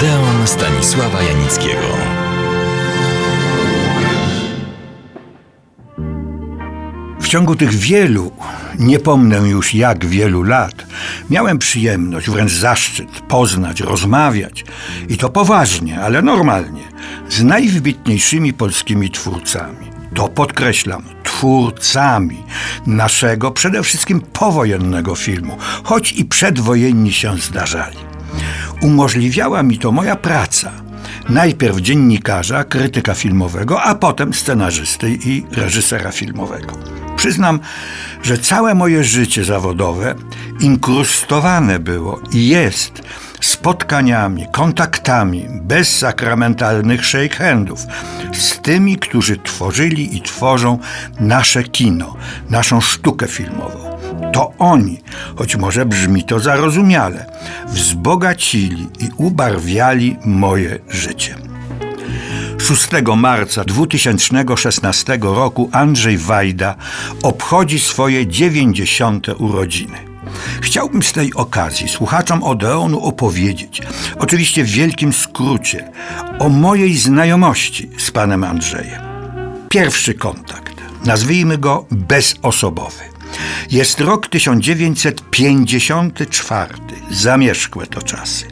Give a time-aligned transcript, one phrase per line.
[0.00, 1.86] Odeon Stanisława Janickiego.
[7.20, 8.32] W ciągu tych wielu,
[8.78, 10.86] nie pomnę już jak wielu lat,
[11.30, 14.64] miałem przyjemność, wręcz zaszczyt poznać, rozmawiać
[15.08, 16.82] i to poważnie, ale normalnie,
[17.28, 19.86] z najwybitniejszymi polskimi twórcami.
[20.14, 22.42] To podkreślam, twórcami
[22.86, 28.09] naszego przede wszystkim powojennego filmu, choć i przedwojenni się zdarzali.
[28.82, 30.72] Umożliwiała mi to moja praca.
[31.28, 36.72] Najpierw dziennikarza, krytyka filmowego, a potem scenarzysty i reżysera filmowego.
[37.16, 37.60] Przyznam,
[38.22, 40.14] że całe moje życie zawodowe
[40.60, 43.02] inkrustowane było i jest
[43.40, 47.80] spotkaniami, kontaktami bez sakramentalnych shake handów
[48.32, 50.78] z tymi, którzy tworzyli i tworzą
[51.20, 52.16] nasze kino,
[52.50, 53.89] naszą sztukę filmową.
[54.32, 55.00] To oni,
[55.36, 57.26] choć może brzmi to zarozumiale,
[57.66, 61.36] wzbogacili i ubarwiali moje życie.
[62.58, 66.74] 6 marca 2016 roku Andrzej Wajda
[67.22, 69.26] obchodzi swoje 90.
[69.38, 69.98] urodziny.
[70.60, 73.82] Chciałbym z tej okazji słuchaczom Odeonu opowiedzieć,
[74.18, 75.90] oczywiście w wielkim skrócie,
[76.38, 79.02] o mojej znajomości z panem Andrzejem.
[79.68, 83.10] Pierwszy kontakt, nazwijmy go bezosobowy.
[83.70, 86.74] Jest rok 1954,
[87.10, 88.46] zamierzchłe to czasy.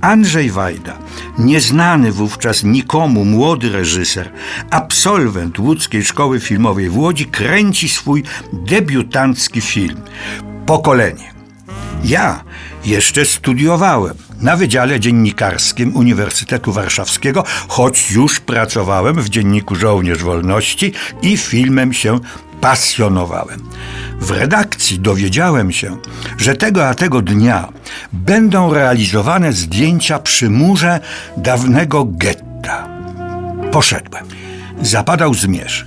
[0.00, 0.98] Andrzej Wajda,
[1.38, 4.32] nieznany wówczas nikomu młody reżyser,
[4.70, 10.00] absolwent łódzkiej szkoły filmowej w Łodzi, kręci swój debiutancki film
[10.66, 11.32] Pokolenie.
[12.04, 12.44] Ja
[12.84, 21.36] jeszcze studiowałem na Wydziale Dziennikarskim Uniwersytetu Warszawskiego, choć już pracowałem w Dzienniku Żołnierz Wolności i
[21.36, 22.18] filmem się
[22.62, 23.60] pasjonowałem.
[24.20, 25.96] W redakcji dowiedziałem się,
[26.38, 27.68] że tego a tego dnia
[28.12, 31.00] będą realizowane zdjęcia przy murze
[31.36, 32.88] dawnego getta.
[33.72, 34.24] Poszedłem.
[34.82, 35.84] Zapadał zmierzch.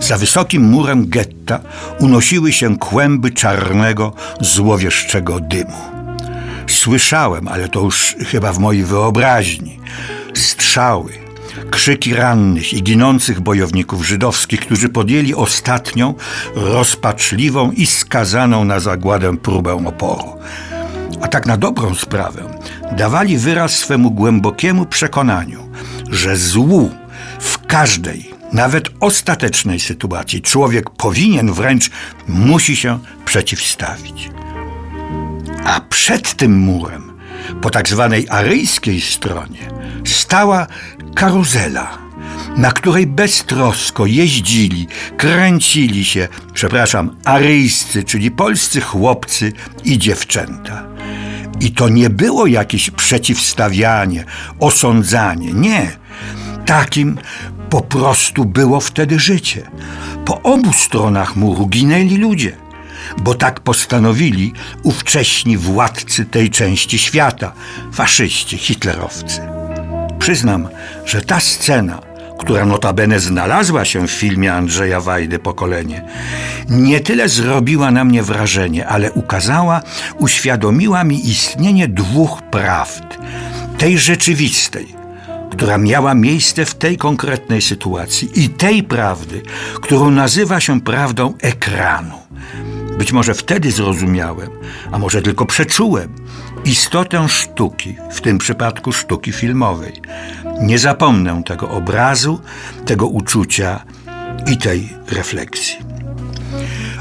[0.00, 1.60] Za wysokim murem getta
[1.98, 5.76] unosiły się kłęby czarnego, złowieszczego dymu.
[6.66, 9.80] Słyszałem, ale to już chyba w mojej wyobraźni,
[10.34, 11.23] strzały,
[11.70, 16.14] krzyki rannych i ginących bojowników żydowskich, którzy podjęli ostatnią,
[16.54, 20.24] rozpaczliwą i skazaną na zagładę próbę oporu.
[21.20, 22.58] A tak na dobrą sprawę
[22.96, 25.68] dawali wyraz swemu głębokiemu przekonaniu,
[26.10, 26.90] że złu
[27.40, 31.90] w każdej, nawet ostatecznej sytuacji człowiek powinien wręcz
[32.28, 34.30] musi się przeciwstawić.
[35.64, 37.12] A przed tym murem,
[37.62, 39.70] po tak zwanej aryjskiej stronie,
[40.04, 40.66] stała
[41.14, 41.98] karuzela,
[42.56, 49.52] na której beztrosko jeździli, kręcili się, przepraszam, aryjscy, czyli polscy chłopcy
[49.84, 50.84] i dziewczęta.
[51.60, 54.24] I to nie było jakieś przeciwstawianie,
[54.60, 55.90] osądzanie, nie.
[56.66, 57.18] Takim
[57.70, 59.70] po prostu było wtedy życie.
[60.24, 62.56] Po obu stronach muru ginęli ludzie,
[63.18, 67.52] bo tak postanowili ówcześni władcy tej części świata,
[67.92, 69.53] faszyści, hitlerowcy.
[70.24, 70.68] Przyznam,
[71.04, 71.98] że ta scena,
[72.38, 76.04] która notabene znalazła się w filmie Andrzeja Wajdy Pokolenie,
[76.68, 79.82] nie tyle zrobiła na mnie wrażenie, ale ukazała,
[80.18, 83.18] uświadomiła mi istnienie dwóch prawd.
[83.78, 84.86] Tej rzeczywistej,
[85.50, 89.42] która miała miejsce w tej konkretnej sytuacji i tej prawdy,
[89.82, 92.23] którą nazywa się prawdą ekranu.
[92.98, 94.50] Być może wtedy zrozumiałem,
[94.92, 96.14] a może tylko przeczułem
[96.64, 99.92] istotę sztuki, w tym przypadku sztuki filmowej.
[100.60, 102.40] Nie zapomnę tego obrazu,
[102.84, 103.84] tego uczucia
[104.52, 105.83] i tej refleksji.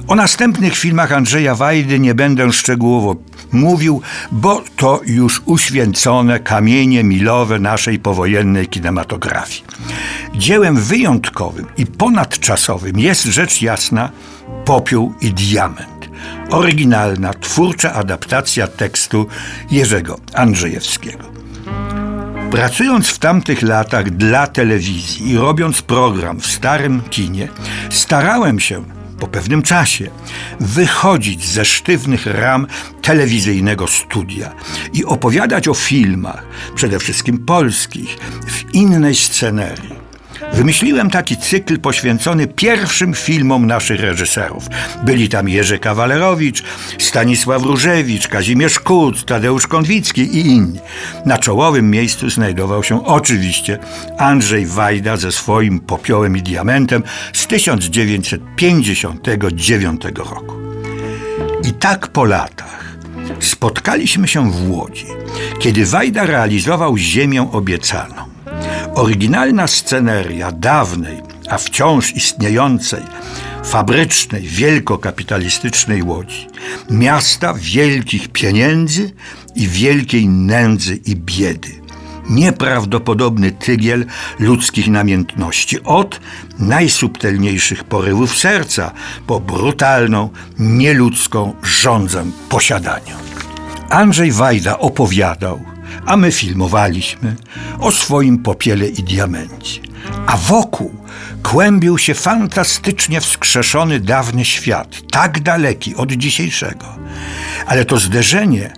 [0.08, 3.16] O następnych filmach Andrzeja Wajdy nie będę szczegółowo
[3.52, 9.64] mówił, bo to już uświęcone kamienie milowe naszej powojennej kinematografii.
[10.36, 14.10] Dziełem wyjątkowym i ponadczasowym jest rzecz jasna
[14.66, 16.10] Popiół i Diament.
[16.50, 19.28] Oryginalna, twórcza adaptacja tekstu
[19.72, 21.34] Jerzego Andrzejewskiego.
[22.52, 27.48] Pracując w tamtych latach dla telewizji i robiąc program w starym kinie,
[27.90, 28.84] starałem się
[29.24, 30.10] po pewnym czasie
[30.60, 32.68] wychodzić ze sztywnych ram
[33.02, 34.54] telewizyjnego studia
[34.94, 38.18] i opowiadać o filmach, przede wszystkim polskich,
[38.48, 40.03] w innej scenerii.
[40.54, 44.68] Wymyśliłem taki cykl poświęcony pierwszym filmom naszych reżyserów.
[45.06, 46.64] Byli tam Jerzy Kawalerowicz,
[47.00, 50.80] Stanisław Różewicz, Kazimierz Kut, Tadeusz Konwicki i inni.
[51.26, 53.80] Na czołowym miejscu znajdował się oczywiście
[54.18, 57.04] Andrzej Wajda ze swoim popiołem i diamentem
[57.34, 60.56] z 1959 roku.
[61.64, 62.96] I tak po latach
[63.40, 65.06] spotkaliśmy się w Łodzi,
[65.60, 68.23] kiedy Wajda realizował Ziemię obiecaną.
[68.96, 73.02] Oryginalna sceneria dawnej, a wciąż istniejącej,
[73.66, 76.48] fabrycznej, wielkokapitalistycznej Łodzi,
[76.90, 79.12] miasta wielkich pieniędzy
[79.56, 81.84] i wielkiej nędzy i biedy
[82.30, 84.06] nieprawdopodobny tygiel
[84.40, 86.20] ludzkich namiętności, od
[86.60, 88.92] najsubtelniejszych porywów serca
[89.28, 90.30] po brutalną,
[90.60, 93.16] nieludzką rządzę posiadania.
[93.90, 95.73] Andrzej Wajda opowiadał,
[96.06, 97.36] a my filmowaliśmy,
[97.80, 99.82] o swoim popiele i diamencie.
[100.28, 100.96] A wokół
[101.44, 106.86] kłębił się fantastycznie wskrzeszony dawny świat, tak daleki od dzisiejszego.
[107.66, 108.74] Ale to zderzenie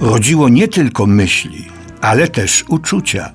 [0.00, 1.68] rodziło nie tylko myśli,
[2.00, 3.32] ale też uczucia.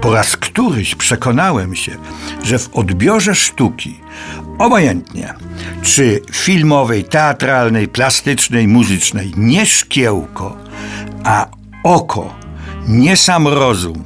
[0.00, 1.96] Po raz któryś przekonałem się,
[2.42, 4.00] że w odbiorze sztuki,
[4.58, 5.34] obojętnie,
[5.82, 10.56] czy filmowej, teatralnej, plastycznej, muzycznej, nie szkiełko,
[11.24, 11.46] a
[11.82, 12.34] oko,
[12.88, 14.04] nie sam rozum,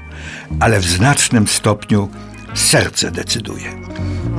[0.60, 2.08] ale w znacznym stopniu
[2.54, 3.72] serce decyduje.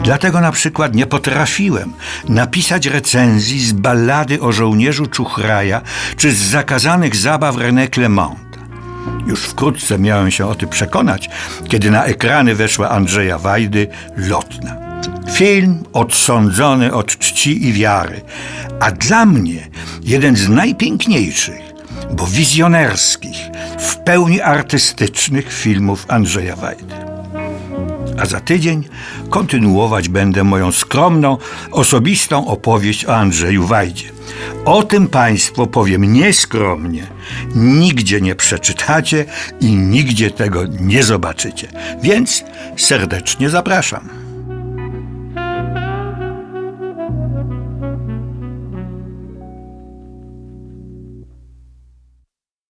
[0.04, 1.94] Dlatego na przykład nie potrafiłem
[2.30, 5.82] napisać recenzji z ballady o żołnierzu Czuchraja
[6.18, 8.52] czy z zakazanych zabaw René Clement
[9.28, 11.30] już wkrótce miałem się o tym przekonać,
[11.68, 13.88] kiedy na ekrany weszła Andrzeja Wajdy
[14.18, 14.76] Lotna.
[15.32, 18.22] Film odsądzony od czci i wiary,
[18.80, 19.68] a dla mnie
[20.04, 21.71] jeden z najpiękniejszych,
[22.14, 23.38] bo wizjonerskich,
[23.80, 26.96] w pełni artystycznych filmów Andrzeja Wajdy.
[28.18, 28.88] A za tydzień
[29.30, 31.38] kontynuować będę moją skromną,
[31.72, 34.10] osobistą opowieść o Andrzeju Wajdzie.
[34.66, 37.08] O tym Państwo powiem nieskromnie.
[37.56, 39.26] Nigdzie nie przeczytacie
[39.62, 41.68] i nigdzie tego nie zobaczycie.
[42.04, 42.44] Więc
[42.78, 44.21] serdecznie zapraszam.